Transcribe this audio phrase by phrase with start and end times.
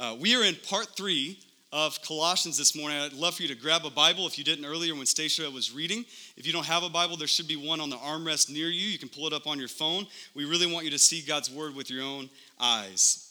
[0.00, 1.38] Uh, we are in part three
[1.72, 2.98] of Colossians this morning.
[2.98, 5.72] I'd love for you to grab a Bible if you didn't earlier when Stacia was
[5.72, 6.06] reading.
[6.38, 8.88] If you don't have a Bible, there should be one on the armrest near you.
[8.88, 10.06] You can pull it up on your phone.
[10.34, 13.30] We really want you to see God's Word with your own eyes.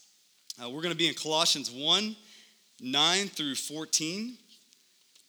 [0.64, 2.16] Uh, we're going to be in Colossians 1
[2.82, 4.38] 9 through 14.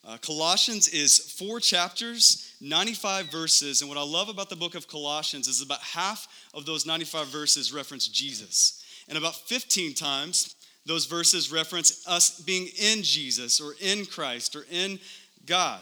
[0.06, 4.88] Uh, Colossians is four chapters, 95 verses, and what I love about the book of
[4.88, 8.84] Colossians is about half of those 95 verses reference Jesus.
[9.08, 10.54] And about 15 times,
[10.86, 14.98] those verses reference us being in Jesus or in Christ or in
[15.46, 15.80] God.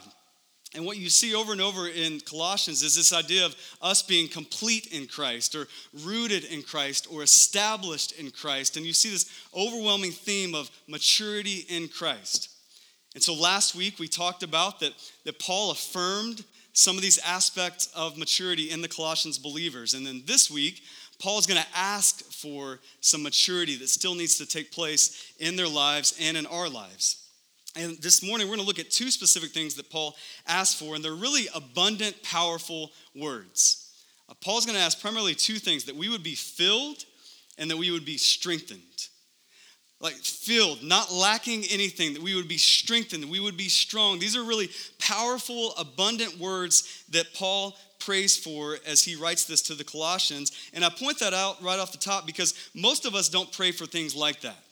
[0.74, 4.28] And what you see over and over in Colossians is this idea of us being
[4.28, 5.66] complete in Christ or
[6.04, 8.76] rooted in Christ or established in Christ.
[8.76, 12.50] And you see this overwhelming theme of maturity in Christ.
[13.14, 14.92] And so last week we talked about that,
[15.24, 16.44] that Paul affirmed
[16.74, 19.94] some of these aspects of maturity in the Colossians believers.
[19.94, 20.82] And then this week,
[21.18, 25.68] Paul's going to ask for some maturity that still needs to take place in their
[25.68, 27.28] lives and in our lives.
[27.76, 30.94] And this morning, we're going to look at two specific things that Paul asked for,
[30.94, 33.92] and they're really abundant, powerful words.
[34.28, 37.04] Uh, Paul's going to ask primarily two things that we would be filled
[37.56, 38.80] and that we would be strengthened.
[40.00, 44.18] Like filled, not lacking anything, that we would be strengthened, that we would be strong.
[44.18, 49.74] These are really powerful, abundant words that Paul prays for as he writes this to
[49.74, 50.70] the Colossians.
[50.72, 53.72] And I point that out right off the top because most of us don't pray
[53.72, 54.62] for things like that.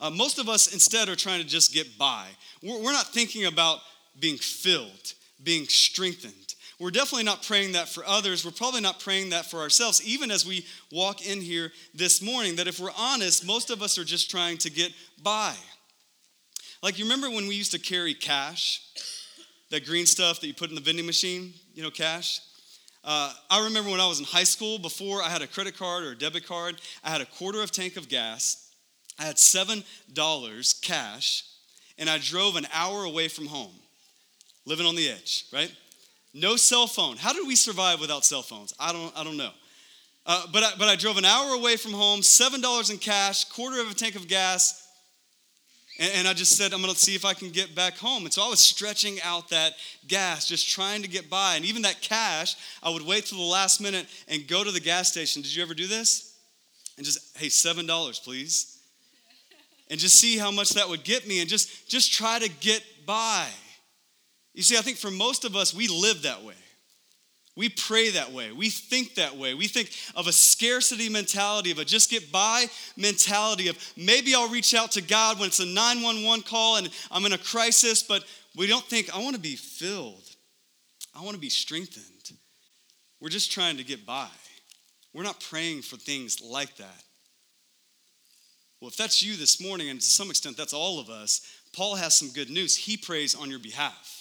[0.00, 2.26] Uh, most of us instead are trying to just get by.
[2.62, 3.80] We're, we're not thinking about
[4.18, 6.54] being filled, being strengthened.
[6.78, 8.44] We're definitely not praying that for others.
[8.44, 12.56] We're probably not praying that for ourselves, even as we walk in here this morning.
[12.56, 15.54] That if we're honest, most of us are just trying to get by.
[16.82, 18.82] Like, you remember when we used to carry cash?
[19.70, 22.40] That green stuff that you put in the vending machine, you know, cash.
[23.04, 26.04] Uh, I remember when I was in high school, before I had a credit card
[26.04, 28.70] or a debit card, I had a quarter of a tank of gas,
[29.18, 31.44] I had $7 cash,
[31.98, 33.74] and I drove an hour away from home,
[34.66, 35.72] living on the edge, right?
[36.34, 37.16] No cell phone.
[37.16, 38.74] How did we survive without cell phones?
[38.78, 39.52] I don't, I don't know.
[40.26, 43.80] Uh, but, I, but I drove an hour away from home, $7 in cash, quarter
[43.80, 44.85] of a tank of gas,
[45.98, 48.24] and, I just said, I'm going to see if I can get back home.
[48.24, 49.72] And so I was stretching out that
[50.06, 51.56] gas, just trying to get by.
[51.56, 54.80] And even that cash, I would wait till the last minute and go to the
[54.80, 55.40] gas station.
[55.40, 56.36] Did you ever do this?
[56.98, 58.78] And just, hey, $7, please.
[59.88, 62.82] And just see how much that would get me and just, just try to get
[63.06, 63.46] by.
[64.52, 66.54] You see, I think for most of us, we live that way.
[67.56, 68.52] We pray that way.
[68.52, 69.54] We think that way.
[69.54, 72.66] We think of a scarcity mentality, of a just get by
[72.98, 77.24] mentality, of maybe I'll reach out to God when it's a 911 call and I'm
[77.24, 78.24] in a crisis, but
[78.54, 80.22] we don't think, I want to be filled.
[81.14, 82.04] I want to be strengthened.
[83.20, 84.28] We're just trying to get by.
[85.14, 87.02] We're not praying for things like that.
[88.80, 91.40] Well, if that's you this morning, and to some extent that's all of us,
[91.74, 92.76] Paul has some good news.
[92.76, 94.15] He prays on your behalf.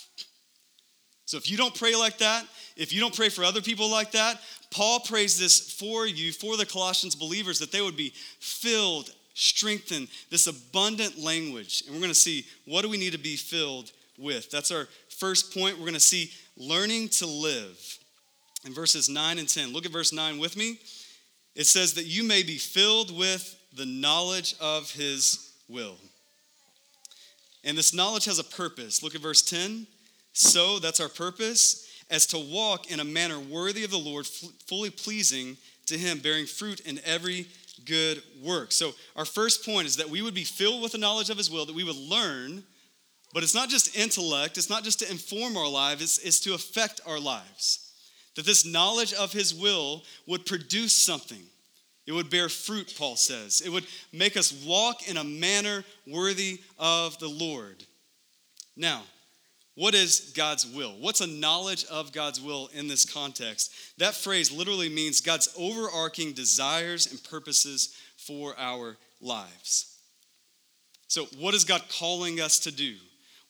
[1.26, 4.12] So if you don't pray like that, if you don't pray for other people like
[4.12, 9.10] that, Paul prays this for you, for the Colossians believers, that they would be filled,
[9.34, 11.84] strengthened, this abundant language.
[11.86, 14.52] And we're going to see what do we need to be filled with.
[14.52, 15.78] That's our first point.
[15.78, 17.98] We're going to see learning to live
[18.66, 19.74] in verses 9 and 10.
[19.74, 20.80] Look at verse 9 with me.
[21.56, 25.96] It says that you may be filled with the knowledge of his will.
[27.64, 29.02] And this knowledge has a purpose.
[29.02, 29.88] Look at verse 10.
[30.38, 34.28] So, that's our purpose, as to walk in a manner worthy of the Lord,
[34.68, 37.48] fully pleasing to Him, bearing fruit in every
[37.86, 38.74] good work.
[38.74, 41.50] So, our first point is that we would be filled with the knowledge of His
[41.50, 42.66] will, that we would learn,
[43.34, 46.54] but it's not just intellect, it's not just to inform our lives, it's, it's to
[46.54, 47.94] affect our lives.
[48.36, 51.44] That this knowledge of His will would produce something.
[52.06, 53.62] It would bear fruit, Paul says.
[53.66, 57.86] It would make us walk in a manner worthy of the Lord.
[58.76, 59.04] Now,
[59.76, 60.96] what is God's will?
[61.00, 63.74] What's a knowledge of God's will in this context?
[63.98, 70.00] That phrase literally means God's overarching desires and purposes for our lives.
[71.08, 72.96] So, what is God calling us to do?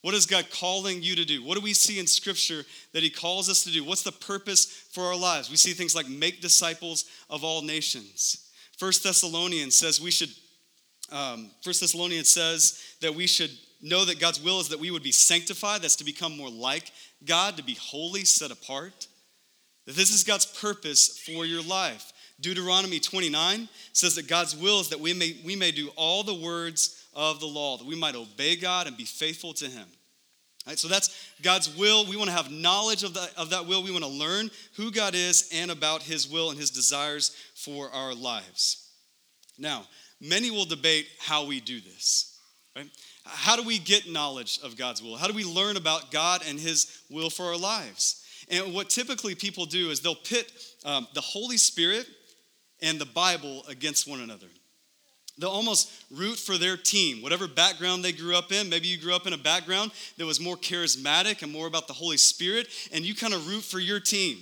[0.01, 1.44] What is God calling you to do?
[1.44, 2.63] What do we see in Scripture
[2.94, 3.83] that He calls us to do?
[3.83, 5.50] What's the purpose for our lives?
[5.50, 8.51] We see things like make disciples of all nations.
[8.77, 10.30] First Thessalonians says we should.
[11.12, 13.51] Um, First Thessalonians says that we should
[13.86, 16.92] know that God's will is that we would be sanctified, that's to become more like
[17.24, 19.08] God, to be holy, set apart.
[19.86, 22.12] That this is God's purpose for your life.
[22.42, 26.34] Deuteronomy 29 says that God's will is that we may, we may do all the
[26.34, 29.88] words of the law, that we might obey God and be faithful to Him.
[30.68, 32.08] Right, so that's God's will.
[32.08, 33.84] We want to have knowledge of, the, of that will.
[33.84, 37.92] We want to learn who God is and about His will and His desires for
[37.92, 38.90] our lives.
[39.60, 39.86] Now,
[40.20, 42.40] many will debate how we do this.
[42.76, 42.90] Right?
[43.25, 45.18] How do we get knowledge of God's will?
[45.18, 48.24] How do we learn about God and His will for our lives?
[48.50, 50.51] And what typically people do is they'll pit
[50.83, 52.07] um, the Holy Spirit
[52.81, 54.48] and the Bible against one another.
[55.38, 58.69] They'll almost root for their team, whatever background they grew up in.
[58.69, 61.94] Maybe you grew up in a background that was more charismatic and more about the
[61.94, 64.38] Holy Spirit, and you kind of root for your team.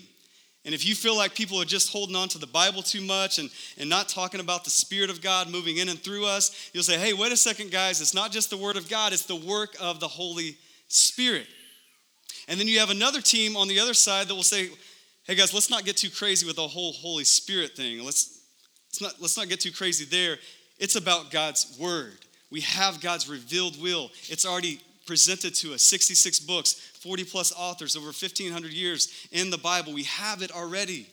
[0.65, 3.37] And if you feel like people are just holding on to the Bible too much
[3.37, 6.83] and, and not talking about the Spirit of God moving in and through us, you'll
[6.83, 9.35] say, hey, wait a second, guys, it's not just the Word of God, it's the
[9.35, 10.57] work of the Holy
[10.87, 11.47] Spirit.
[12.47, 14.69] And then you have another team on the other side that will say,
[15.25, 18.03] hey, guys, let's not get too crazy with the whole Holy Spirit thing.
[18.03, 18.41] Let's,
[18.89, 20.37] let's, not, let's not get too crazy there.
[20.79, 22.17] It's about God's Word.
[22.51, 24.11] We have God's revealed will.
[24.29, 29.57] It's already presented to us 66 books, 40 plus authors, over 1,500 years in the
[29.57, 29.93] Bible.
[29.93, 31.07] We have it already.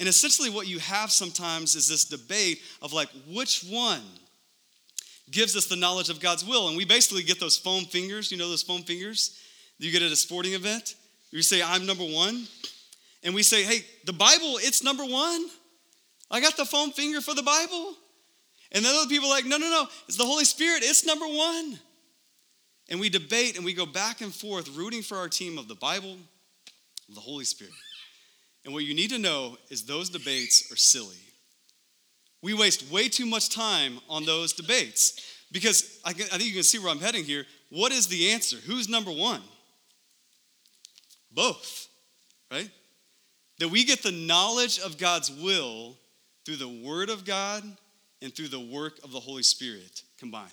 [0.00, 4.02] And essentially, what you have sometimes is this debate of like, which one
[5.30, 6.68] gives us the knowledge of God's will?
[6.68, 9.38] And we basically get those foam fingers, you know, those foam fingers
[9.82, 10.94] you get at a sporting event.
[11.30, 12.46] You say, I'm number one.
[13.24, 15.46] And we say, hey, the Bible, it's number one.
[16.30, 17.94] I got the foam finger for the Bible.
[18.72, 21.26] And then other people are like, no, no, no, it's the Holy Spirit, it's number
[21.26, 21.78] one.
[22.88, 25.74] And we debate and we go back and forth, rooting for our team of the
[25.74, 26.16] Bible,
[27.08, 27.72] of the Holy Spirit.
[28.64, 31.16] And what you need to know is those debates are silly.
[32.42, 35.20] We waste way too much time on those debates
[35.52, 37.44] because I, can, I think you can see where I'm heading here.
[37.70, 38.56] What is the answer?
[38.56, 39.42] Who's number one?
[41.30, 41.88] Both,
[42.50, 42.70] right?
[43.58, 45.96] That we get the knowledge of God's will
[46.44, 47.62] through the Word of God
[48.20, 50.50] and through the work of the Holy Spirit combined.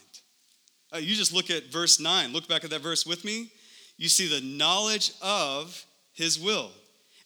[0.94, 2.34] Uh, you just look at verse 9.
[2.34, 3.52] Look back at that verse with me.
[3.98, 6.72] You see the knowledge of his will.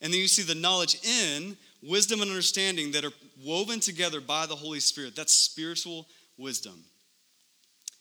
[0.01, 3.11] And then you see the knowledge in wisdom and understanding that are
[3.43, 5.15] woven together by the Holy Spirit.
[5.15, 6.07] That's spiritual
[6.37, 6.83] wisdom.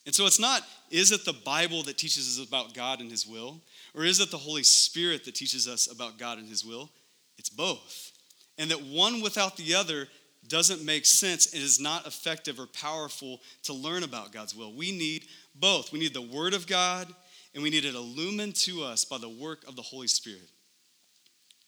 [0.04, 3.26] And so it's not, is it the Bible that teaches us about God and his
[3.26, 3.60] will?
[3.94, 6.90] Or is it the Holy Spirit that teaches us about God and his will?
[7.38, 8.10] It's both.
[8.58, 10.08] And that one without the other
[10.48, 11.46] doesn't make sense.
[11.54, 14.72] It is not effective or powerful to learn about God's will.
[14.72, 15.92] We need both.
[15.92, 17.08] We need the Word of God,
[17.54, 20.50] and we need it illumined to us by the work of the Holy Spirit.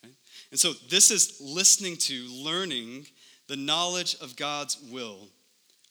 [0.05, 0.15] Okay?
[0.51, 3.07] And so, this is listening to, learning
[3.47, 5.29] the knowledge of God's will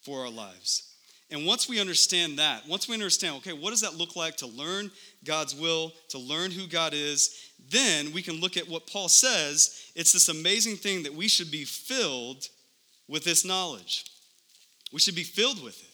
[0.01, 0.89] for our lives.
[1.29, 4.47] And once we understand that, once we understand, okay, what does that look like to
[4.47, 4.91] learn
[5.23, 9.91] God's will, to learn who God is, then we can look at what Paul says.
[9.95, 12.49] It's this amazing thing that we should be filled
[13.07, 14.05] with this knowledge.
[14.91, 15.93] We should be filled with it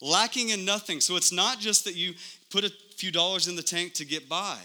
[0.00, 1.00] lacking in nothing.
[1.00, 2.14] So it's not just that you
[2.50, 4.58] put a few dollars in the tank to get by.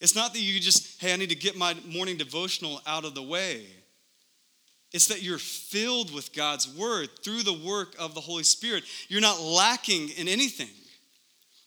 [0.00, 3.14] It's not that you just, hey, I need to get my morning devotional out of
[3.14, 3.66] the way.
[4.92, 8.84] It's that you're filled with God's word through the work of the Holy Spirit.
[9.08, 10.70] You're not lacking in anything.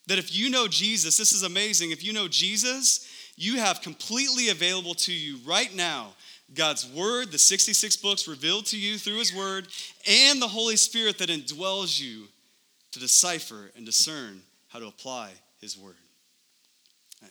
[0.07, 1.91] That if you know Jesus, this is amazing.
[1.91, 6.13] If you know Jesus, you have completely available to you right now
[6.53, 9.67] God's word, the 66 books revealed to you through his word,
[10.07, 12.27] and the Holy Spirit that indwells you
[12.91, 15.95] to decipher and discern how to apply His Word.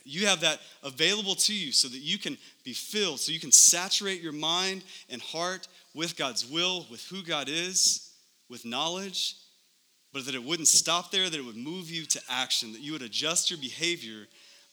[0.03, 3.51] You have that available to you so that you can be filled, so you can
[3.51, 8.11] saturate your mind and heart with God's will, with who God is,
[8.49, 9.35] with knowledge,
[10.13, 12.93] but that it wouldn't stop there, that it would move you to action, that you
[12.93, 14.27] would adjust your behavior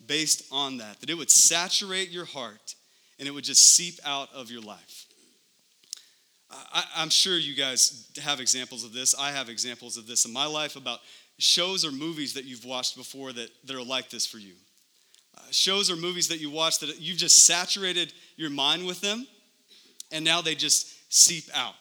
[0.07, 2.77] based on that, that it would saturate your heart
[3.19, 5.07] and it would just seep out of your life.
[6.51, 9.15] I, am sure you guys have examples of this.
[9.19, 11.01] I have examples of this in my life about
[11.39, 14.55] shows or movies that you've watched before that, that are like this for you.
[15.37, 19.27] Uh, shows or movies that you watch that you've just saturated your mind with them,
[20.11, 21.75] and now they just seep out,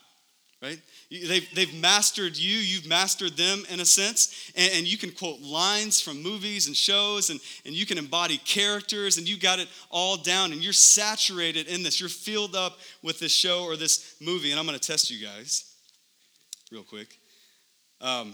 [0.61, 0.79] right?
[1.09, 5.39] They've, they've mastered you, you've mastered them in a sense, and, and, you can quote
[5.39, 9.69] lines from movies and shows, and, and you can embody characters, and you got it
[9.89, 12.01] all down, and you're saturated in this.
[12.01, 15.73] You're filled up with this show or this movie, and I'm gonna test you guys
[16.73, 17.17] real quick.
[18.01, 18.33] Um,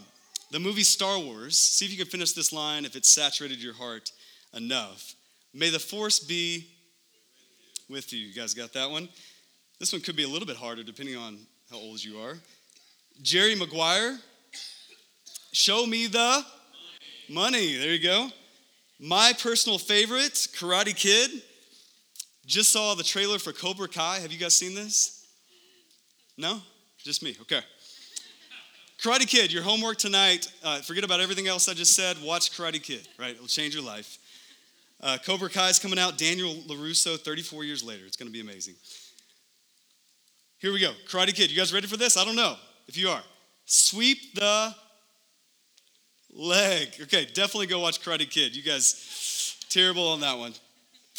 [0.50, 3.76] the movie Star Wars, see if you can finish this line if it's saturated your
[3.76, 4.12] heart
[4.56, 5.14] enough.
[5.54, 6.68] May the force be
[7.88, 8.20] with you.
[8.20, 9.10] You guys got that one?
[9.80, 11.38] This one could be a little bit harder depending on
[11.70, 12.38] how old you are.
[13.22, 14.18] Jerry Maguire,
[15.54, 16.44] show me the
[17.30, 17.78] money.
[17.78, 18.30] There you go.
[19.00, 21.30] My personal favorite, Karate Kid.
[22.46, 24.20] Just saw the trailer for Cobra Kai.
[24.20, 25.26] Have you guys seen this?
[26.38, 26.62] No?
[26.98, 27.38] Just me.
[27.42, 27.62] Okay.
[29.02, 30.52] Karate Kid, your homework tonight.
[30.64, 32.18] Uh, forget about everything else I just said.
[32.22, 33.36] Watch Karate Kid, right?
[33.36, 34.18] It'll change your life.
[35.02, 36.18] Uh, Cobra Kai is coming out.
[36.18, 38.06] Daniel LaRusso, 34 years later.
[38.06, 38.76] It's going to be amazing.
[40.60, 40.92] Here we go.
[41.10, 41.52] Karate Kid.
[41.52, 42.18] You guys ready for this?
[42.18, 42.56] I don't know
[42.88, 43.22] if you are.
[43.66, 44.76] Sweep the
[46.34, 46.90] leg.
[47.02, 48.56] Okay, definitely go watch Karate Kid.
[48.56, 50.54] You guys, terrible on that one.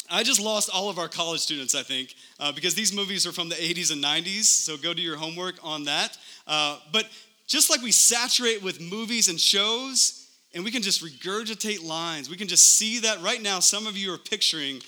[0.09, 3.31] I just lost all of our college students, I think, uh, because these movies are
[3.31, 6.17] from the 80s and 90s, so go do your homework on that.
[6.45, 7.07] Uh, but
[7.47, 12.37] just like we saturate with movies and shows, and we can just regurgitate lines, we
[12.37, 13.59] can just see that right now.
[13.59, 14.81] Some of you are picturing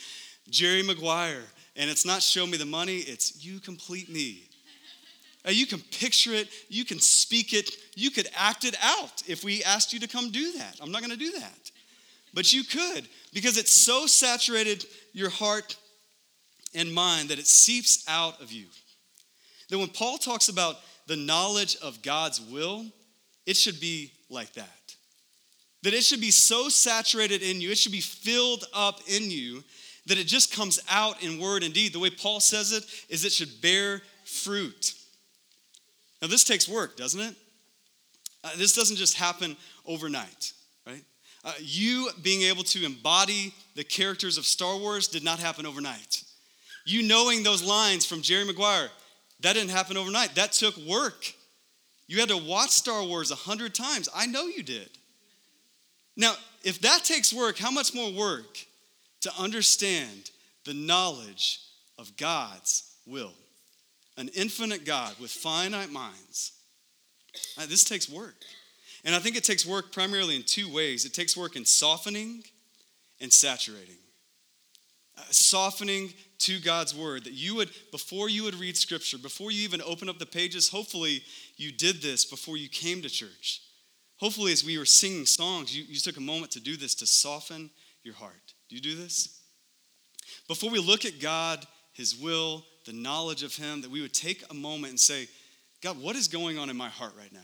[0.50, 1.43] Jerry Maguire,
[1.75, 4.43] and it's not show me the money, it's you complete me.
[5.54, 9.63] You can picture it, you can speak it, you could act it out if we
[9.63, 10.77] asked you to come do that.
[10.82, 11.72] I'm not gonna do that.
[12.34, 15.77] But you could, because it's so saturated your heart
[16.75, 18.66] and mind that it seeps out of you.
[19.70, 20.75] That when Paul talks about
[21.08, 22.86] the knowledge of God's will,
[23.46, 24.96] it should be like that.
[25.84, 29.63] That it should be so saturated in you, it should be filled up in you
[30.08, 31.94] that it just comes out in word and deed.
[31.94, 34.94] The way Paul says it is it should bear fruit.
[36.21, 37.36] Now, this takes work, doesn't it?
[38.43, 40.53] Uh, this doesn't just happen overnight,
[40.86, 41.03] right?
[41.43, 46.24] Uh, you being able to embody the characters of Star Wars did not happen overnight.
[46.86, 48.89] You knowing those lines from Jerry Maguire,
[49.41, 50.36] that didn't happen overnight.
[50.36, 51.33] That took work.
[52.07, 54.09] You had to watch Star Wars a hundred times.
[54.15, 54.89] I know you did.
[56.15, 56.33] Now,
[56.63, 58.57] if that takes work, how much more work
[59.21, 60.31] to understand
[60.65, 61.59] the knowledge
[62.00, 63.33] of God's will?
[64.17, 66.53] An infinite God with finite minds.
[67.57, 68.36] Uh, this takes work.
[69.05, 72.43] And I think it takes work primarily in two ways it takes work in softening
[73.21, 73.97] and saturating.
[75.17, 79.63] Uh, softening to God's word, that you would, before you would read scripture, before you
[79.63, 81.24] even open up the pages, hopefully
[81.55, 83.62] you did this before you came to church.
[84.17, 87.07] Hopefully, as we were singing songs, you, you took a moment to do this to
[87.07, 87.69] soften
[88.03, 88.53] your heart.
[88.69, 89.41] Do you do this?
[90.47, 94.44] Before we look at God, His will, the knowledge of Him, that we would take
[94.50, 95.27] a moment and say,
[95.84, 97.39] God, what is going on in my heart right now?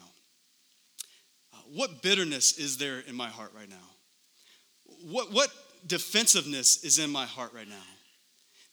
[1.54, 3.76] Uh, what bitterness is there in my heart right now?
[5.12, 5.50] What, what
[5.86, 7.76] defensiveness is in my heart right now?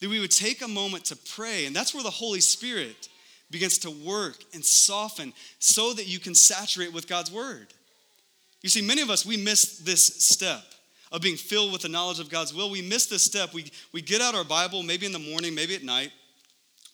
[0.01, 1.67] that we would take a moment to pray.
[1.67, 3.09] And that's where the Holy Spirit
[3.51, 7.69] begins to work and soften so that you can saturate with God's word.
[8.63, 10.63] You see, many of us, we miss this step
[11.13, 12.71] of being filled with the knowledge of God's will.
[12.71, 13.53] We miss this step.
[13.53, 16.13] We, we get out our Bible, maybe in the morning, maybe at night,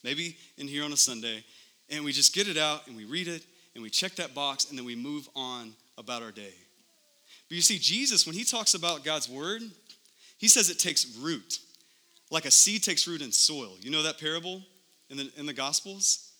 [0.06, 1.42] maybe in here on a Sunday,
[1.90, 3.44] and we just get it out and we read it
[3.74, 6.54] and we check that box and then we move on about our day.
[7.48, 9.62] But you see, Jesus, when he talks about God's word,
[10.38, 11.58] he says it takes root
[12.30, 13.76] like a seed takes root in soil.
[13.80, 14.62] You know that parable
[15.10, 16.30] in the, in the Gospels?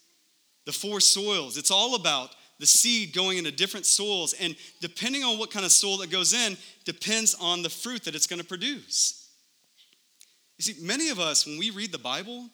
[0.65, 1.57] The four soils.
[1.57, 4.33] It's all about the seed going into different soils.
[4.41, 8.15] And depending on what kind of soil that goes in, depends on the fruit that
[8.15, 9.29] it's going to produce.
[10.59, 12.49] You see, many of us, when we read the Bible,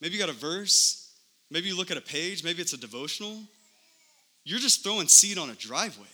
[0.00, 1.12] maybe you got a verse,
[1.50, 3.38] maybe you look at a page, maybe it's a devotional,
[4.44, 6.06] you're just throwing seed on a driveway.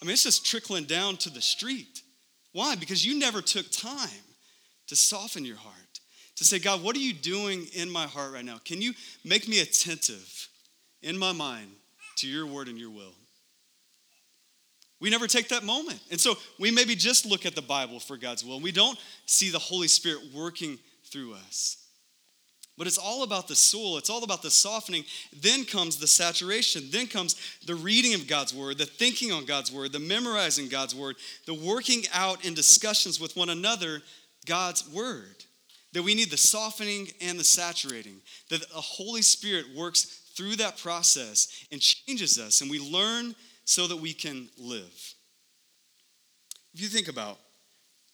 [0.00, 2.02] I mean, it's just trickling down to the street.
[2.52, 2.74] Why?
[2.74, 4.08] Because you never took time
[4.88, 6.00] to soften your heart,
[6.36, 8.58] to say, God, what are you doing in my heart right now?
[8.64, 10.48] Can you make me attentive
[11.02, 11.70] in my mind
[12.16, 13.14] to your word and your will?
[15.00, 16.00] We never take that moment.
[16.10, 18.60] And so we maybe just look at the Bible for God's will.
[18.60, 20.78] We don't see the Holy Spirit working
[21.12, 21.85] through us.
[22.78, 25.04] But it's all about the soul, it's all about the softening.
[25.32, 26.84] Then comes the saturation.
[26.90, 30.94] Then comes the reading of God's word, the thinking on God's word, the memorizing God's
[30.94, 31.16] word,
[31.46, 34.02] the working out in discussions with one another
[34.44, 35.44] God's word.
[35.94, 38.20] That we need the softening and the saturating.
[38.50, 43.86] That the Holy Spirit works through that process and changes us, and we learn so
[43.86, 45.14] that we can live.
[46.74, 47.38] If you think about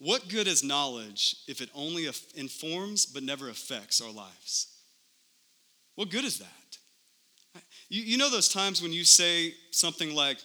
[0.02, 4.66] what good is knowledge if it only informs but never affects our lives?
[5.94, 7.62] What good is that?
[7.88, 10.38] You, you know those times when you say something like,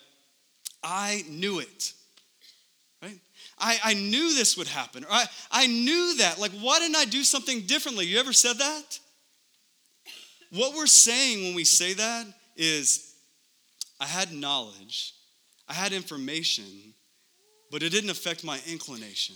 [0.83, 1.93] I knew it.
[3.01, 3.17] right?
[3.57, 5.05] I, I knew this would happen.
[5.05, 6.39] Or I, I knew that.
[6.39, 8.05] Like, why didn't I do something differently?
[8.05, 8.99] You ever said that?
[10.51, 13.15] What we're saying when we say that is,
[13.99, 15.13] I had knowledge,
[15.67, 16.65] I had information,
[17.71, 19.35] but it didn't affect my inclination.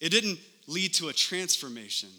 [0.00, 2.10] It didn't lead to a transformation.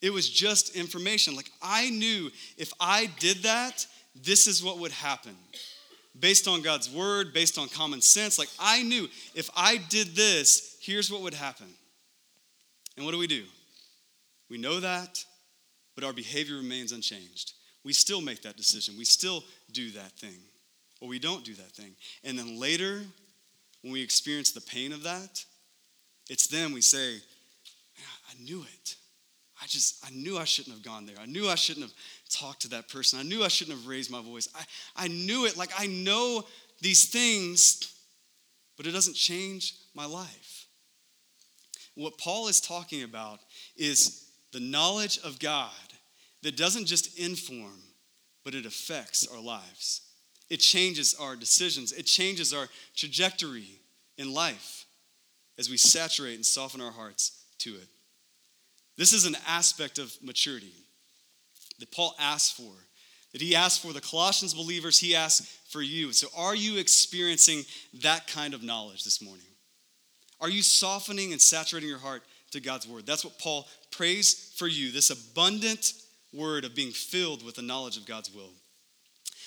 [0.00, 1.36] It was just information.
[1.36, 5.36] Like, I knew if I did that, this is what would happen
[6.18, 8.38] based on God's word, based on common sense.
[8.38, 11.66] Like I knew if I did this, here's what would happen.
[12.96, 13.44] And what do we do?
[14.50, 15.24] We know that,
[15.94, 17.52] but our behavior remains unchanged.
[17.84, 18.96] We still make that decision.
[18.98, 20.36] We still do that thing,
[21.00, 21.94] or we don't do that thing.
[22.24, 23.02] And then later,
[23.82, 25.44] when we experience the pain of that,
[26.28, 27.16] it's then we say,
[28.28, 28.96] I knew it.
[29.62, 31.16] I just, I knew I shouldn't have gone there.
[31.20, 31.94] I knew I shouldn't have
[32.30, 33.18] talked to that person.
[33.18, 34.48] I knew I shouldn't have raised my voice.
[34.54, 35.56] I, I knew it.
[35.56, 36.44] Like, I know
[36.80, 37.94] these things,
[38.76, 40.66] but it doesn't change my life.
[41.94, 43.40] What Paul is talking about
[43.76, 45.70] is the knowledge of God
[46.42, 47.82] that doesn't just inform,
[48.44, 50.02] but it affects our lives.
[50.50, 53.80] It changes our decisions, it changes our trajectory
[54.18, 54.84] in life
[55.58, 57.86] as we saturate and soften our hearts to it.
[58.96, 60.72] This is an aspect of maturity
[61.78, 62.72] that Paul asks for,
[63.32, 66.12] that he asks for the Colossians believers, he asks for you.
[66.12, 67.64] So, are you experiencing
[68.02, 69.46] that kind of knowledge this morning?
[70.40, 73.06] Are you softening and saturating your heart to God's word?
[73.06, 75.92] That's what Paul prays for you this abundant
[76.32, 78.50] word of being filled with the knowledge of God's will.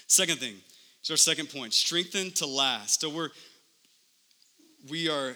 [0.08, 0.56] Second thing,
[1.04, 3.02] is our second point strengthened to last.
[3.02, 3.30] So, we're
[4.90, 5.36] we are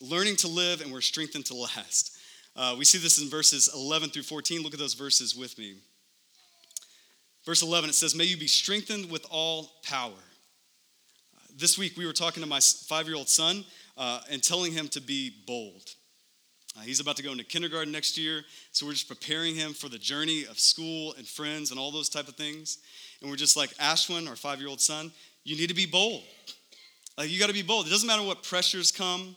[0.00, 2.16] learning to live and we're strengthened to last.
[2.54, 4.62] Uh, we see this in verses 11 through 14.
[4.62, 5.74] Look at those verses with me.
[7.44, 10.10] Verse 11, it says, May you be strengthened with all power.
[10.10, 13.64] Uh, this week, we were talking to my five year old son
[13.96, 15.90] uh, and telling him to be bold.
[16.76, 19.88] Uh, he's about to go into kindergarten next year, so we're just preparing him for
[19.88, 22.78] the journey of school and friends and all those type of things.
[23.20, 25.10] And we're just like, Ashwin, our five year old son,
[25.44, 26.22] you need to be bold.
[27.16, 27.86] Like, you got to be bold.
[27.86, 29.36] It doesn't matter what pressures come,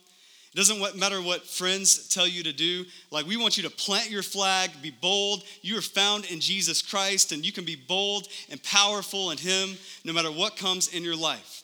[0.52, 2.84] it doesn't matter what friends tell you to do.
[3.10, 5.44] Like, we want you to plant your flag, be bold.
[5.62, 9.78] You are found in Jesus Christ, and you can be bold and powerful in Him
[10.04, 11.62] no matter what comes in your life.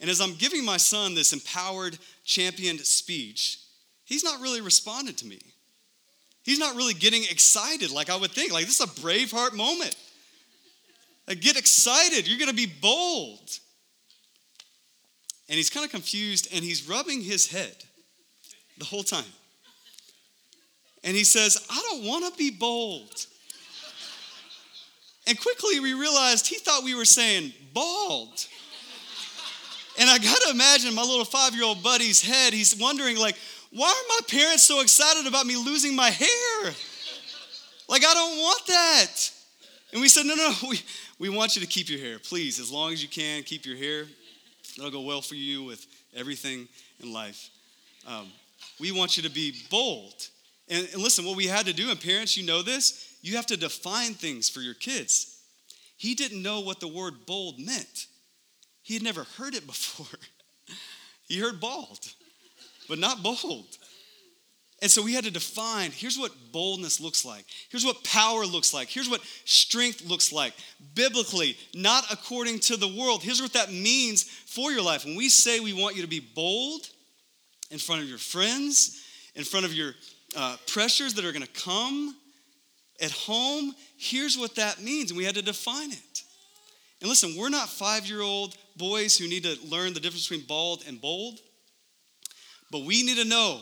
[0.00, 3.58] And as I'm giving my son this empowered, championed speech,
[4.06, 5.38] he's not really responding to me.
[6.42, 8.52] He's not really getting excited like I would think.
[8.52, 9.94] Like, this is a Braveheart moment.
[11.28, 12.26] Like, get excited.
[12.26, 13.50] You're going to be bold
[15.48, 17.84] and he's kind of confused and he's rubbing his head
[18.78, 19.24] the whole time.
[21.04, 23.26] And he says, I don't want to be bold.
[25.28, 28.44] And quickly we realized he thought we were saying bald.
[29.98, 32.52] And I got to imagine my little five year old buddy's head.
[32.52, 33.36] He's wondering, like,
[33.72, 36.72] why are my parents so excited about me losing my hair?
[37.88, 39.30] Like, I don't want that.
[39.92, 40.80] And we said, no, no, we,
[41.18, 42.18] we want you to keep your hair.
[42.18, 44.06] Please, as long as you can, keep your hair.
[44.76, 46.68] It'll go well for you with everything
[47.02, 47.50] in life.
[48.06, 48.28] Um,
[48.80, 50.28] we want you to be bold.
[50.68, 53.46] And, and listen, what we had to do, and parents, you know this, you have
[53.46, 55.40] to define things for your kids.
[55.96, 58.06] He didn't know what the word bold meant,
[58.82, 60.18] he had never heard it before.
[61.26, 62.00] he heard bald,
[62.88, 63.66] but not bold.
[64.82, 67.46] And so we had to define here's what boldness looks like.
[67.70, 68.88] Here's what power looks like.
[68.88, 70.52] Here's what strength looks like.
[70.94, 73.22] Biblically, not according to the world.
[73.22, 75.04] Here's what that means for your life.
[75.04, 76.82] When we say we want you to be bold
[77.70, 79.02] in front of your friends,
[79.34, 79.94] in front of your
[80.36, 82.14] uh, pressures that are going to come
[83.00, 85.10] at home, here's what that means.
[85.10, 86.22] And we had to define it.
[87.00, 90.46] And listen, we're not five year old boys who need to learn the difference between
[90.46, 91.40] bald and bold,
[92.70, 93.60] but we need to know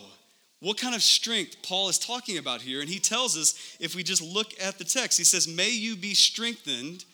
[0.61, 2.81] what kind of strength Paul is talking about here.
[2.81, 5.95] And he tells us if we just look at the text, he says, May you
[5.95, 7.05] be strengthened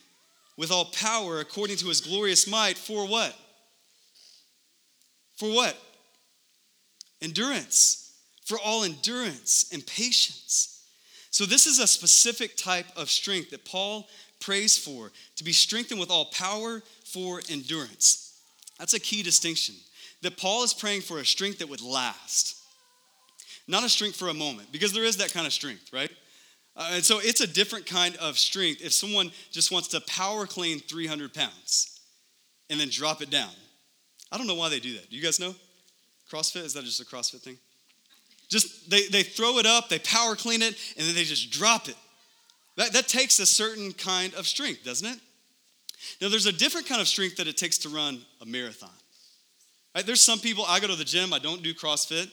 [0.56, 3.36] with all power according to his glorious might for what?
[5.36, 5.76] For what?
[7.20, 8.12] Endurance.
[8.44, 10.84] For all endurance and patience.
[11.30, 14.08] So, this is a specific type of strength that Paul
[14.40, 18.38] prays for to be strengthened with all power for endurance.
[18.78, 19.76] That's a key distinction.
[20.22, 22.60] That Paul is praying for a strength that would last
[23.70, 26.10] not a strength for a moment, because there is that kind of strength, right?
[26.76, 30.44] Uh, and so it's a different kind of strength if someone just wants to power
[30.44, 32.00] clean 300 pounds
[32.68, 33.50] and then drop it down.
[34.32, 35.08] I don't know why they do that.
[35.08, 35.54] Do you guys know?
[36.30, 36.64] CrossFit?
[36.64, 37.58] Is that just a CrossFit thing?
[38.48, 41.88] Just they, they throw it up, they power clean it, and then they just drop
[41.88, 41.96] it.
[42.76, 45.18] That, that takes a certain kind of strength, doesn't it?
[46.20, 48.90] Now, there's a different kind of strength that it takes to run a marathon.
[49.94, 50.06] Right?
[50.06, 52.30] There's some people, I go to the gym, I don't do CrossFit,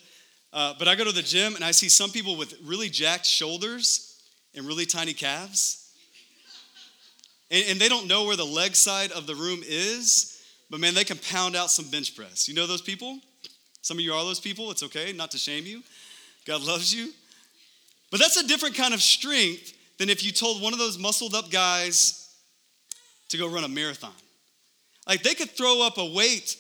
[0.54, 3.26] uh, but I go to the gym and I see some people with really jacked
[3.26, 4.22] shoulders
[4.56, 5.92] and really tiny calves.
[7.50, 10.94] And, and they don't know where the leg side of the room is, but man,
[10.94, 12.48] they can pound out some bench press.
[12.48, 13.20] You know those people?
[13.82, 14.70] Some of you are those people.
[14.72, 15.82] It's okay, not to shame you.
[16.46, 17.12] God loves you.
[18.12, 21.34] But that's a different kind of strength than if you told one of those muscled
[21.34, 22.30] up guys
[23.30, 24.14] to go run a marathon.
[25.08, 26.56] Like they could throw up a weight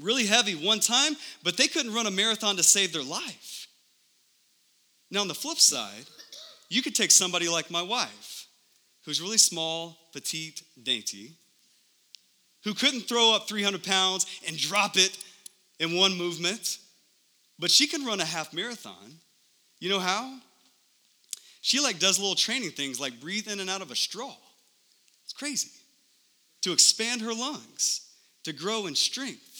[0.00, 3.68] really heavy one time, but they couldn't run a marathon to save their life.
[5.10, 6.06] Now, on the flip side,
[6.68, 8.46] you could take somebody like my wife,
[9.04, 11.32] who's really small, petite, dainty,
[12.64, 15.16] who couldn't throw up 300 pounds and drop it
[15.78, 16.78] in one movement,
[17.58, 19.20] but she can run a half marathon.
[19.78, 20.38] You know how?
[21.60, 24.34] She like does little training things like breathe in and out of a straw.
[25.24, 25.70] It's crazy.
[26.62, 28.08] To expand her lungs,
[28.44, 29.53] to grow in strength.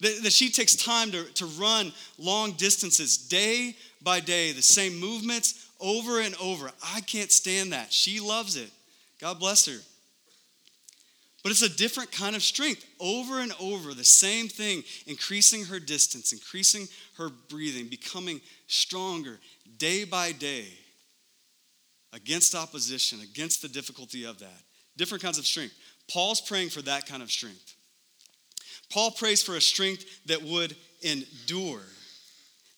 [0.00, 4.98] That, that she takes time to, to run long distances day by day, the same
[4.98, 6.70] movements over and over.
[6.94, 7.92] I can't stand that.
[7.92, 8.70] She loves it.
[9.20, 9.78] God bless her.
[11.42, 12.84] But it's a different kind of strength.
[13.00, 19.38] Over and over, the same thing, increasing her distance, increasing her breathing, becoming stronger
[19.78, 20.66] day by day
[22.12, 24.62] against opposition, against the difficulty of that.
[24.96, 25.74] Different kinds of strength.
[26.10, 27.74] Paul's praying for that kind of strength.
[28.90, 31.82] Paul prays for a strength that would endure,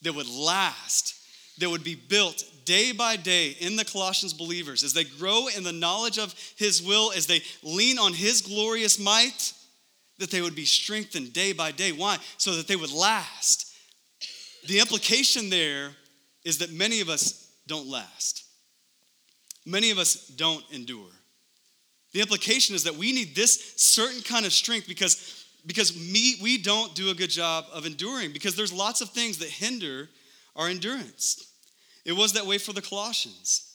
[0.02, 1.14] that would last,
[1.58, 5.62] that would be built day by day in the Colossians believers as they grow in
[5.62, 9.52] the knowledge of his will, as they lean on his glorious might,
[10.18, 11.92] that they would be strengthened day by day.
[11.92, 12.18] Why?
[12.36, 13.74] So that they would last.
[14.66, 15.90] The implication there
[16.44, 18.44] is that many of us don't last.
[19.66, 21.10] Many of us don't endure.
[22.12, 26.58] The implication is that we need this certain kind of strength because because me, we
[26.58, 30.08] don't do a good job of enduring because there's lots of things that hinder
[30.56, 31.46] our endurance.
[32.04, 33.74] It was that way for the Colossians.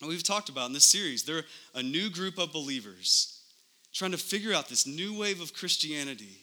[0.00, 3.40] And we've talked about in this series, they're a new group of believers
[3.92, 6.38] trying to figure out this new wave of Christianity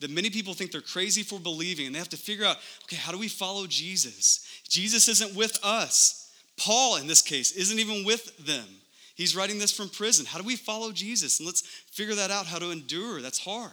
[0.00, 2.96] that many people think they're crazy for believing, and they have to figure out okay,
[2.96, 4.46] how do we follow Jesus?
[4.68, 6.32] Jesus isn't with us.
[6.56, 8.66] Paul, in this case, isn't even with them.
[9.14, 10.26] He's writing this from prison.
[10.26, 11.38] How do we follow Jesus?
[11.38, 13.20] And let's figure that out how to endure.
[13.20, 13.70] That's hard.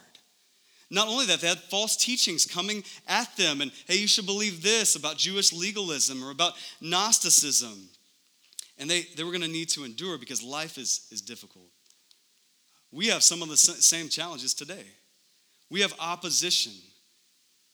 [0.92, 4.62] Not only that, they had false teachings coming at them, and hey, you should believe
[4.62, 7.88] this about Jewish legalism or about Gnosticism.
[8.78, 11.68] And they, they were going to need to endure because life is, is difficult.
[12.92, 14.84] We have some of the same challenges today.
[15.70, 16.74] We have opposition.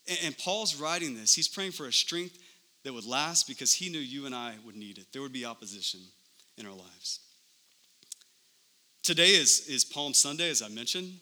[0.08, 2.38] And, and Paul's writing this, he's praying for a strength
[2.84, 5.08] that would last because he knew you and I would need it.
[5.12, 6.02] There would be opposition
[6.56, 7.22] in our lives.
[9.02, 11.14] Today is, is Palm Sunday, as I mentioned.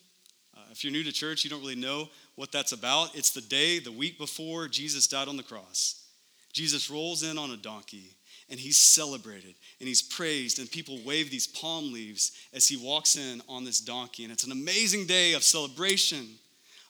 [0.75, 3.15] If you're new to church, you don't really know what that's about.
[3.15, 6.03] It's the day, the week before Jesus died on the cross.
[6.51, 8.17] Jesus rolls in on a donkey
[8.49, 13.15] and he's celebrated and he's praised, and people wave these palm leaves as he walks
[13.15, 14.25] in on this donkey.
[14.25, 16.27] And it's an amazing day of celebration,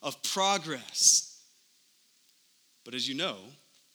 [0.02, 1.40] of progress.
[2.86, 3.38] But as you know,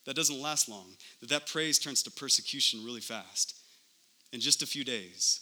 [0.07, 0.87] that doesn't last long.
[1.21, 3.57] That that praise turns to persecution really fast
[4.33, 5.41] in just a few days.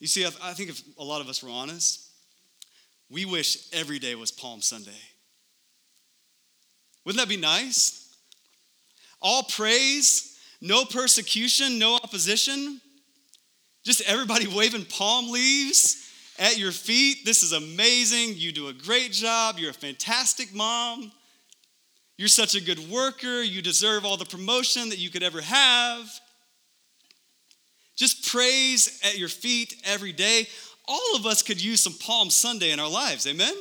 [0.00, 2.07] You see, I think if a lot of us were honest,
[3.10, 4.90] we wish every day was Palm Sunday.
[7.04, 8.16] Wouldn't that be nice?
[9.20, 12.80] All praise, no persecution, no opposition,
[13.84, 16.04] just everybody waving palm leaves
[16.38, 17.24] at your feet.
[17.24, 18.34] This is amazing.
[18.36, 19.56] You do a great job.
[19.58, 21.10] You're a fantastic mom.
[22.16, 23.42] You're such a good worker.
[23.42, 26.08] You deserve all the promotion that you could ever have.
[27.96, 30.46] Just praise at your feet every day
[30.88, 33.26] all of us could use some Palm Sunday in our lives.
[33.26, 33.54] Amen?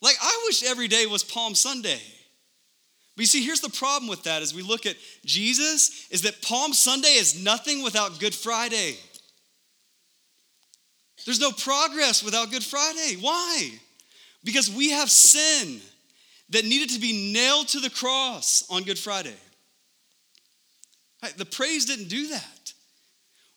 [0.00, 2.00] Like, I wish every day was Palm Sunday.
[3.14, 6.40] But you see, here's the problem with that as we look at Jesus is that
[6.40, 8.96] Palm Sunday is nothing without Good Friday.
[11.24, 13.16] There's no progress without Good Friday.
[13.20, 13.70] Why?
[14.44, 15.80] Because we have sin
[16.50, 19.36] that needed to be nailed to the cross on Good Friday.
[21.36, 22.72] The praise didn't do that.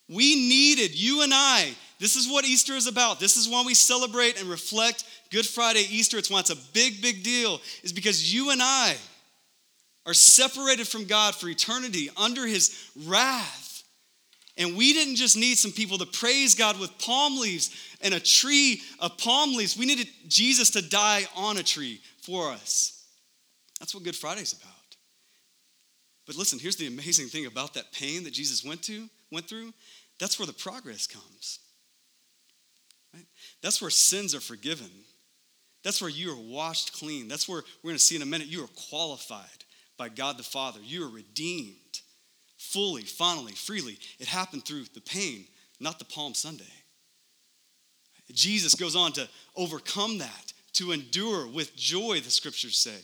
[0.08, 3.20] We needed, you and I, this is what Easter is about.
[3.20, 6.18] This is why we celebrate and reflect Good Friday, Easter.
[6.18, 8.96] It's why it's a big, big deal, is because you and I
[10.06, 13.84] are separated from God for eternity under his wrath.
[14.58, 18.20] And we didn't just need some people to praise God with palm leaves and a
[18.20, 19.78] tree of palm leaves.
[19.78, 23.06] We needed Jesus to die on a tree for us.
[23.80, 24.72] That's what Good Friday's about.
[26.26, 29.74] But listen, here's the amazing thing about that pain that Jesus went to, went through.
[30.20, 31.60] That's where the progress comes.
[33.62, 34.90] That's where sins are forgiven.
[35.84, 37.28] That's where you are washed clean.
[37.28, 39.66] That's where we're going to see in a minute you are qualified
[39.98, 40.80] by God the Father.
[40.84, 41.76] You are redeemed
[42.58, 43.98] fully, finally, freely.
[44.20, 45.46] It happened through the pain,
[45.80, 46.64] not the Palm Sunday.
[48.32, 52.98] Jesus goes on to overcome that, to endure with joy, the scriptures say,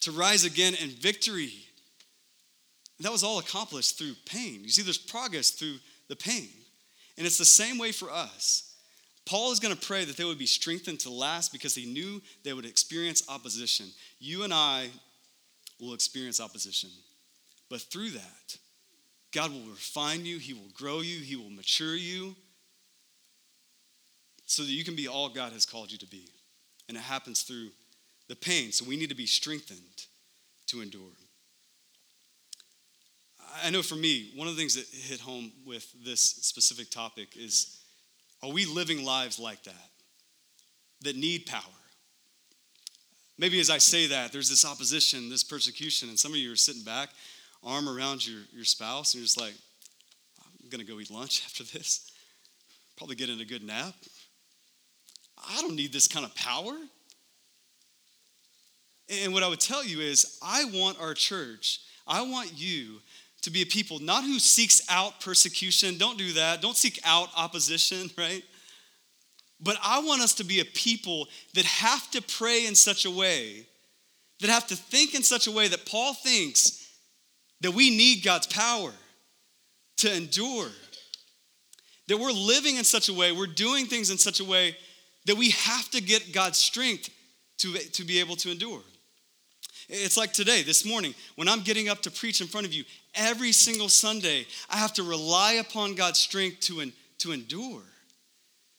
[0.00, 1.52] to rise again in victory.
[3.00, 4.62] That was all accomplished through pain.
[4.62, 5.76] You see, there's progress through
[6.08, 6.48] the pain.
[7.18, 8.75] And it's the same way for us.
[9.26, 12.22] Paul is going to pray that they would be strengthened to last because he knew
[12.44, 13.86] they would experience opposition.
[14.20, 14.88] You and I
[15.80, 16.90] will experience opposition.
[17.68, 18.56] But through that,
[19.32, 22.36] God will refine you, He will grow you, He will mature you
[24.46, 26.28] so that you can be all God has called you to be.
[26.88, 27.70] And it happens through
[28.28, 28.70] the pain.
[28.70, 30.06] So we need to be strengthened
[30.68, 31.12] to endure.
[33.64, 37.36] I know for me, one of the things that hit home with this specific topic
[37.36, 37.75] is
[38.46, 39.90] are we living lives like that,
[41.02, 41.62] that need power?
[43.38, 46.56] Maybe as I say that, there's this opposition, this persecution, and some of you are
[46.56, 47.10] sitting back,
[47.64, 49.54] arm around your, your spouse, and you're just like,
[50.62, 52.10] I'm gonna go eat lunch after this.
[52.96, 53.94] Probably get in a good nap.
[55.48, 56.74] I don't need this kind of power.
[59.08, 63.00] And what I would tell you is, I want our church, I want you
[63.46, 65.98] to be a people not who seeks out persecution.
[65.98, 66.60] Don't do that.
[66.60, 68.42] Don't seek out opposition, right?
[69.60, 73.10] But I want us to be a people that have to pray in such a
[73.10, 73.66] way,
[74.40, 76.92] that have to think in such a way that Paul thinks
[77.60, 78.92] that we need God's power
[79.98, 80.68] to endure.
[82.08, 84.76] That we're living in such a way, we're doing things in such a way
[85.26, 87.10] that we have to get God's strength
[87.58, 88.82] to, to be able to endure.
[89.88, 92.84] It's like today, this morning, when I'm getting up to preach in front of you,
[93.14, 97.82] every single Sunday, I have to rely upon God's strength to, to endure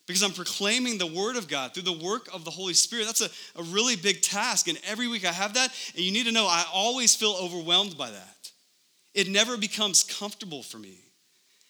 [0.06, 3.06] because I'm proclaiming the Word of God through the work of the Holy Spirit.
[3.06, 4.66] That's a, a really big task.
[4.66, 5.70] And every week I have that.
[5.94, 8.50] And you need to know I always feel overwhelmed by that.
[9.14, 10.98] It never becomes comfortable for me.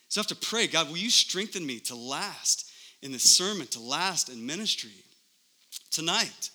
[0.08, 2.70] So I have to pray God, will you strengthen me to last
[3.02, 4.90] in this sermon, to last in ministry?
[5.90, 6.50] Tonight,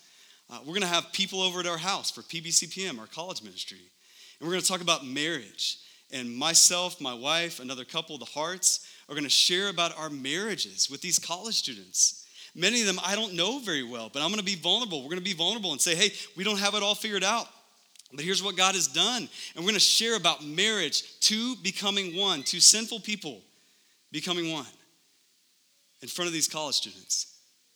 [0.50, 3.78] uh, we're going to have people over at our house for PBCPM, our college ministry.
[4.38, 5.78] And we're going to talk about marriage.
[6.12, 10.90] And myself, my wife, another couple, the Hearts, are going to share about our marriages
[10.90, 12.26] with these college students.
[12.54, 15.02] Many of them I don't know very well, but I'm going to be vulnerable.
[15.02, 17.48] We're going to be vulnerable and say, hey, we don't have it all figured out.
[18.12, 19.28] But here's what God has done.
[19.54, 23.40] And we're going to share about marriage, two becoming one, two sinful people
[24.12, 24.66] becoming one
[26.00, 27.33] in front of these college students.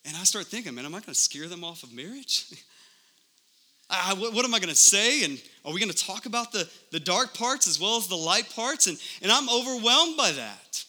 [0.08, 2.46] And I start thinking, man, am I going to scare them off of marriage?
[3.90, 5.22] I, what am I going to say?
[5.24, 8.16] And are we going to talk about the, the dark parts as well as the
[8.16, 8.86] light parts?
[8.86, 10.84] And, and I'm overwhelmed by that.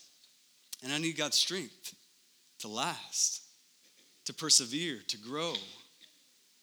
[0.84, 1.96] And I need God's strength
[2.60, 3.42] to last,
[4.26, 5.54] to persevere, to grow.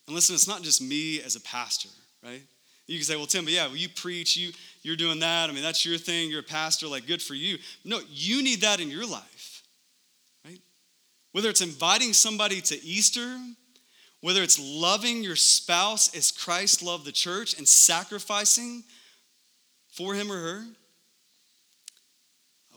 [0.06, 1.90] And listen, it's not just me as a pastor,
[2.22, 2.42] right?
[2.86, 5.50] You can say, well, Tim, but yeah, well, you preach, you, you're doing that.
[5.50, 6.30] I mean, that's your thing.
[6.30, 7.58] You're a pastor, like, good for you.
[7.84, 9.35] No, you need that in your life?
[11.36, 13.38] Whether it's inviting somebody to Easter,
[14.22, 18.84] whether it's loving your spouse as Christ loved the church and sacrificing
[19.90, 20.64] for him or her,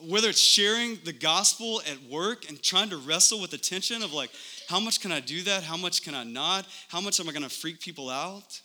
[0.06, 4.12] whether it's sharing the gospel at work and trying to wrestle with the tension of
[4.12, 4.32] like,
[4.68, 5.64] how much can I do that?
[5.64, 6.68] How much can I not?
[6.90, 8.60] How much am I going to freak people out?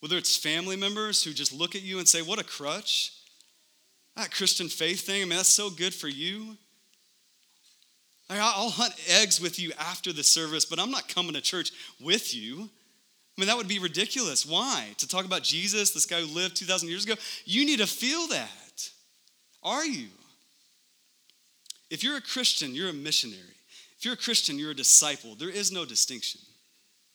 [0.00, 3.12] Whether it's family members who just look at you and say, what a crutch.
[4.16, 6.56] That Christian faith thing, I mean, that's so good for you.
[8.28, 12.34] I'll hunt eggs with you after the service, but I'm not coming to church with
[12.34, 12.68] you.
[13.36, 14.46] I mean, that would be ridiculous.
[14.46, 14.94] Why?
[14.98, 17.14] To talk about Jesus, this guy who lived 2,000 years ago?
[17.44, 18.90] You need to feel that.
[19.62, 20.08] Are you?
[21.90, 23.42] If you're a Christian, you're a missionary.
[23.98, 25.34] If you're a Christian, you're a disciple.
[25.34, 26.40] There is no distinction,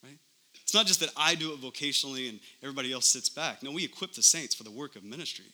[0.02, 0.18] right?
[0.62, 3.62] It's not just that I do it vocationally and everybody else sits back.
[3.62, 5.46] No, we equip the saints for the work of ministry.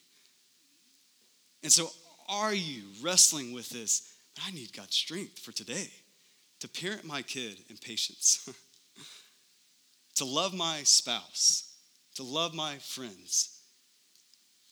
[1.62, 1.90] And so,
[2.28, 4.14] are you wrestling with this?
[4.46, 5.90] I need God's strength for today
[6.60, 8.48] to parent my kid in patience,
[10.16, 11.76] to love my spouse,
[12.16, 13.60] to love my friends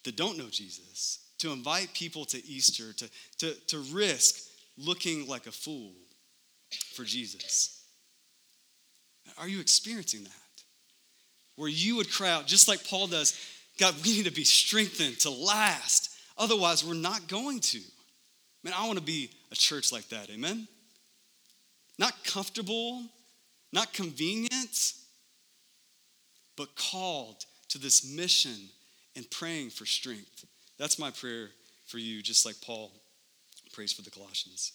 [0.05, 4.37] that don't know Jesus, to invite people to Easter, to, to, to risk
[4.79, 5.93] looking like a fool
[6.95, 7.85] for Jesus.
[9.39, 10.33] Are you experiencing that?
[11.57, 13.39] Where you would cry out, just like Paul does,
[13.79, 16.11] God, we need to be strengthened to last.
[16.39, 17.81] Otherwise, we're not going to.
[18.63, 20.31] Man, I want to be a church like that.
[20.31, 20.69] Amen?
[21.99, 23.03] Not comfortable,
[23.73, 24.95] not convenient,
[26.57, 28.69] but called to this mission
[29.15, 30.45] and praying for strength.
[30.79, 31.49] That's my prayer
[31.87, 32.93] for you, just like Paul
[33.73, 34.73] prays for the Colossians.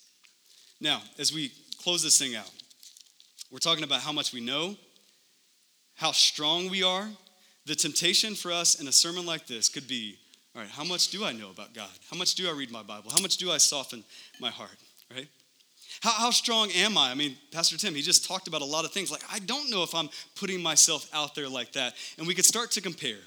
[0.79, 2.49] Now, as we close this thing out,
[3.51, 4.75] we're talking about how much we know,
[5.95, 7.07] how strong we are.
[7.65, 10.17] The temptation for us in a sermon like this could be
[10.55, 11.89] all right, how much do I know about God?
[12.09, 13.09] How much do I read my Bible?
[13.11, 14.03] How much do I soften
[14.39, 14.75] my heart,
[15.13, 15.27] right?
[16.01, 17.11] How, how strong am I?
[17.11, 19.11] I mean, Pastor Tim, he just talked about a lot of things.
[19.11, 21.93] Like, I don't know if I'm putting myself out there like that.
[22.17, 23.19] And we could start to compare.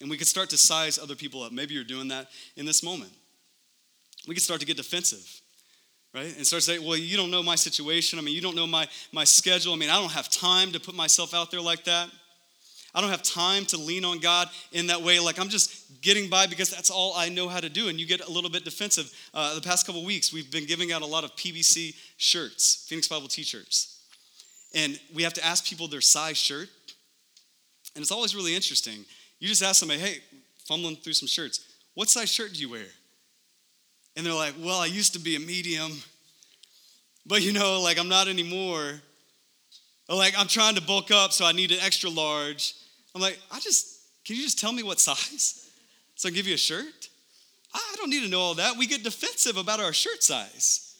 [0.00, 1.52] And we could start to size other people up.
[1.52, 3.12] Maybe you're doing that in this moment.
[4.28, 5.24] We could start to get defensive,
[6.14, 6.36] right?
[6.36, 8.18] And start to say, well, you don't know my situation.
[8.18, 9.72] I mean, you don't know my, my schedule.
[9.72, 12.10] I mean, I don't have time to put myself out there like that.
[12.94, 15.18] I don't have time to lean on God in that way.
[15.18, 17.88] Like I'm just getting by because that's all I know how to do.
[17.88, 19.12] And you get a little bit defensive.
[19.32, 23.08] Uh, the past couple weeks, we've been giving out a lot of PBC shirts, Phoenix
[23.08, 24.00] Bible t shirts.
[24.74, 26.68] And we have to ask people their size shirt.
[27.94, 29.04] And it's always really interesting
[29.42, 30.18] you just ask somebody, hey,
[30.68, 32.86] fumbling through some shirts, What size shirt do you wear?
[34.14, 35.90] And they're like, Well, I used to be a medium,
[37.26, 39.02] but you know, like I'm not anymore.
[40.08, 42.74] Or like I'm trying to bulk up, so I need an extra large.
[43.14, 45.70] I'm like, I just, can you just tell me what size?
[46.14, 47.08] So I give you a shirt?
[47.74, 48.76] I don't need to know all that.
[48.76, 50.96] We get defensive about our shirt size.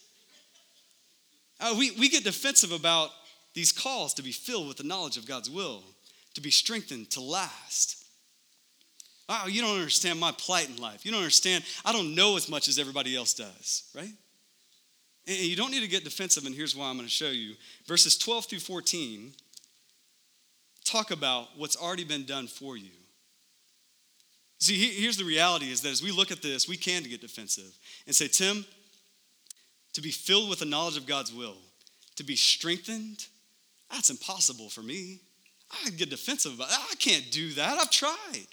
[1.59, 3.11] Uh, we, we get defensive about
[3.53, 5.83] these calls to be filled with the knowledge of God's will,
[6.33, 8.03] to be strengthened, to last.
[9.29, 11.05] Oh, you don't understand my plight in life.
[11.05, 11.63] You don't understand.
[11.85, 14.11] I don't know as much as everybody else does, right?
[15.25, 17.53] And you don't need to get defensive, and here's why I'm going to show you.
[17.87, 19.31] Verses 12 through 14
[20.83, 22.91] talk about what's already been done for you.
[24.59, 27.77] See, here's the reality is that as we look at this, we can get defensive
[28.07, 28.65] and say, Tim,
[29.93, 31.57] to be filled with the knowledge of God's will,
[32.15, 33.25] to be strengthened,
[33.91, 35.19] that's impossible for me.
[35.85, 36.79] I get defensive about that.
[36.91, 37.77] I can't do that.
[37.77, 38.47] I've tried.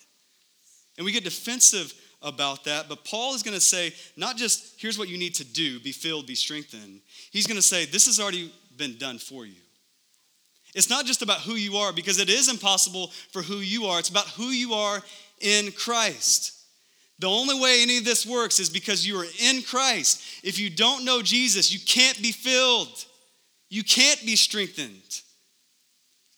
[0.97, 2.89] And we get defensive about that.
[2.89, 5.93] But Paul is going to say, not just here's what you need to do be
[5.93, 7.01] filled, be strengthened.
[7.31, 9.61] He's going to say, this has already been done for you.
[10.75, 13.99] It's not just about who you are, because it is impossible for who you are.
[13.99, 15.03] It's about who you are
[15.41, 16.57] in Christ.
[17.19, 20.23] The only way any of this works is because you are in Christ.
[20.43, 23.05] If you don't know Jesus, you can't be filled,
[23.69, 25.21] you can't be strengthened.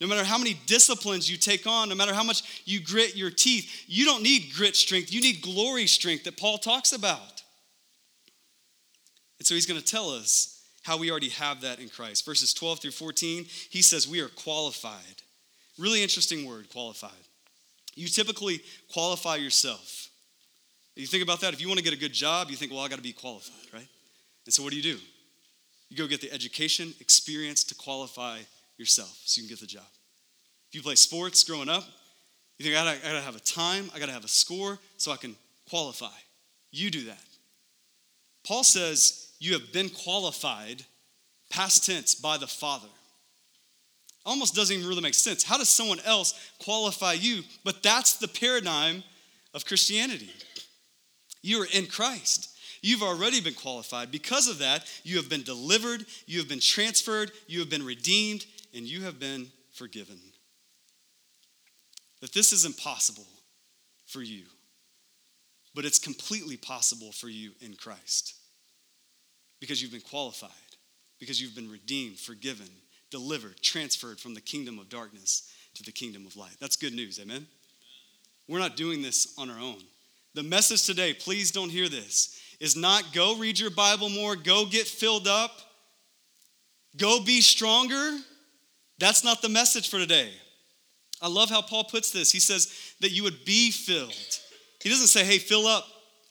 [0.01, 3.29] No matter how many disciplines you take on, no matter how much you grit your
[3.29, 5.13] teeth, you don't need grit strength.
[5.13, 7.41] You need glory strength that Paul talks about.
[9.39, 12.25] And so he's going to tell us how we already have that in Christ.
[12.25, 15.23] Verses 12 through 14, he says we are qualified.
[15.79, 17.11] Really interesting word, qualified.
[17.95, 20.09] You typically qualify yourself.
[20.95, 21.53] You think about that.
[21.53, 23.13] If you want to get a good job, you think, well, I got to be
[23.13, 23.87] qualified, right?
[24.45, 24.99] And so what do you do?
[25.89, 28.39] You go get the education, experience to qualify
[28.77, 29.85] yourself so you can get the job.
[30.69, 31.83] If you play sports growing up,
[32.57, 35.11] you think, I gotta, I gotta have a time, I gotta have a score so
[35.11, 35.35] I can
[35.69, 36.15] qualify.
[36.71, 37.21] You do that.
[38.45, 40.85] Paul says, You have been qualified,
[41.49, 42.87] past tense, by the Father.
[44.25, 45.43] Almost doesn't even really make sense.
[45.43, 47.41] How does someone else qualify you?
[47.65, 49.03] But that's the paradigm
[49.53, 50.29] of Christianity.
[51.41, 52.57] You are in Christ.
[52.81, 54.11] You've already been qualified.
[54.11, 58.45] Because of that, you have been delivered, you have been transferred, you have been redeemed,
[58.73, 60.21] and you have been forgiven.
[62.21, 63.27] That this is impossible
[64.05, 64.43] for you,
[65.75, 68.35] but it's completely possible for you in Christ
[69.63, 70.49] because you've been qualified,
[71.21, 72.67] because you've been redeemed, forgiven,
[73.09, 76.57] delivered, transferred from the kingdom of darkness to the kingdom of light.
[76.59, 77.47] That's good news, amen?
[78.49, 79.77] We're not doing this on our own.
[80.33, 84.65] The message today, please don't hear this, is not go read your Bible more, go
[84.65, 85.51] get filled up,
[86.97, 88.17] go be stronger.
[88.97, 90.29] That's not the message for today.
[91.21, 92.33] I love how Paul puts this.
[92.33, 94.11] He says that you would be filled.
[94.81, 95.85] He doesn't say, hey, fill up.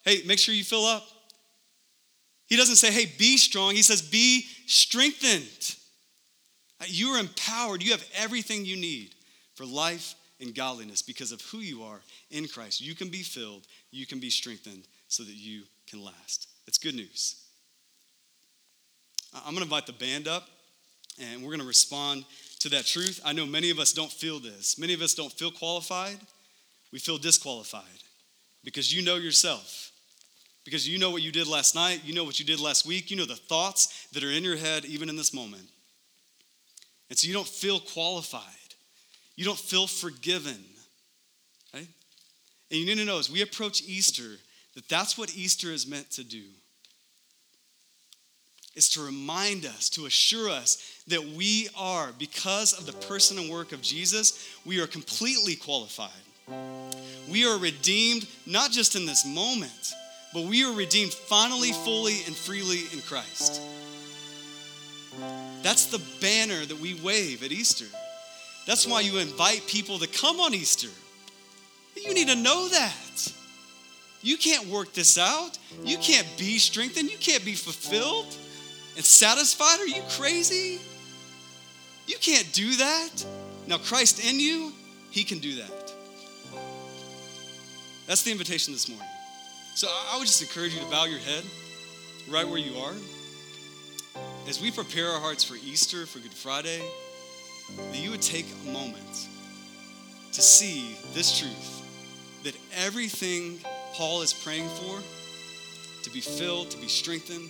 [0.04, 1.06] Hey, make sure you fill up.
[2.52, 3.74] He doesn't say, hey, be strong.
[3.74, 5.74] He says, be strengthened.
[6.78, 7.82] Uh, you are empowered.
[7.82, 9.14] You have everything you need
[9.54, 12.82] for life and godliness because of who you are in Christ.
[12.82, 16.46] You can be filled, you can be strengthened so that you can last.
[16.66, 17.42] It's good news.
[19.32, 20.46] I'm going to invite the band up
[21.18, 22.26] and we're going to respond
[22.58, 23.18] to that truth.
[23.24, 24.78] I know many of us don't feel this.
[24.78, 26.18] Many of us don't feel qualified.
[26.92, 28.02] We feel disqualified
[28.62, 29.91] because you know yourself.
[30.64, 33.10] Because you know what you did last night, you know what you did last week,
[33.10, 35.68] you know the thoughts that are in your head even in this moment.
[37.10, 38.42] And so you don't feel qualified.
[39.36, 40.64] You don't feel forgiven.
[41.74, 41.88] Right?
[42.70, 44.36] And you need to know as we approach Easter
[44.74, 46.44] that that's what Easter is meant to do
[48.74, 53.50] is to remind us, to assure us that we are, because of the person and
[53.50, 56.10] work of Jesus, we are completely qualified.
[57.28, 59.92] We are redeemed not just in this moment,
[60.32, 63.60] but we are redeemed finally, fully, and freely in Christ.
[65.62, 67.84] That's the banner that we wave at Easter.
[68.66, 70.88] That's why you invite people to come on Easter.
[71.96, 73.32] You need to know that.
[74.22, 75.58] You can't work this out.
[75.84, 77.10] You can't be strengthened.
[77.10, 78.34] You can't be fulfilled
[78.96, 79.80] and satisfied?
[79.80, 80.80] Are you crazy?
[82.06, 83.24] You can't do that.
[83.66, 84.72] Now, Christ in you,
[85.10, 85.92] He can do that.
[88.06, 89.06] That's the invitation this morning.
[89.74, 91.44] So I would just encourage you to bow your head
[92.28, 92.92] right where you are.
[94.46, 96.82] As we prepare our hearts for Easter, for Good Friday,
[97.76, 99.28] that you would take a moment
[100.32, 101.82] to see this truth
[102.44, 103.60] that everything
[103.94, 105.00] Paul is praying for,
[106.02, 107.48] to be filled, to be strengthened,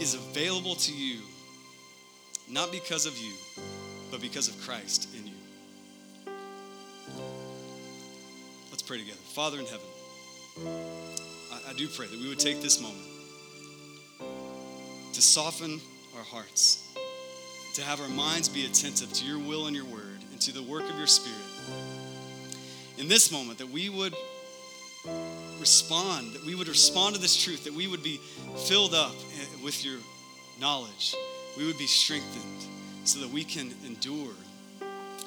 [0.00, 1.20] is available to you,
[2.48, 3.32] not because of you,
[4.10, 6.32] but because of Christ in you.
[8.70, 9.18] Let's pray together.
[9.34, 9.86] Father in heaven,
[11.66, 13.04] I, I do pray that we would take this moment
[15.12, 15.80] to soften
[16.16, 16.86] our hearts,
[17.74, 20.62] to have our minds be attentive to your will and your word, and to the
[20.62, 21.38] work of your spirit.
[22.98, 24.14] In this moment, that we would
[25.60, 28.20] respond, that we would respond to this truth, that we would be
[28.66, 29.98] filled up eh, with your
[30.60, 31.14] knowledge,
[31.56, 32.64] we would be strengthened
[33.04, 34.34] so that we can endure.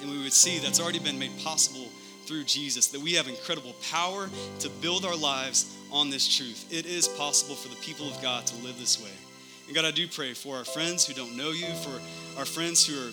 [0.01, 1.87] And we would see that's already been made possible
[2.25, 4.29] through Jesus, that we have incredible power
[4.59, 6.67] to build our lives on this truth.
[6.71, 9.11] It is possible for the people of God to live this way.
[9.67, 12.01] And God, I do pray for our friends who don't know you, for
[12.37, 13.11] our friends who are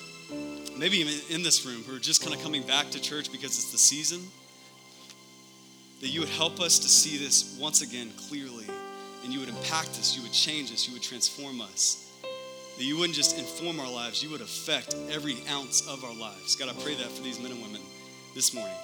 [0.76, 3.52] maybe even in this room who are just kind of coming back to church because
[3.52, 4.20] it's the season,
[6.00, 8.66] that you would help us to see this once again clearly,
[9.24, 12.04] and you would impact us, you would change us, you would transform us.
[12.76, 16.54] That you wouldn't just inform our lives, you would affect every ounce of our lives.
[16.54, 17.80] God, I pray that for these men and women
[18.36, 18.76] this morning.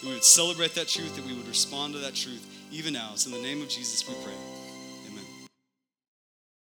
[0.00, 3.10] That we would celebrate that truth, that we would respond to that truth even now.
[3.12, 4.55] It's in the name of Jesus we pray.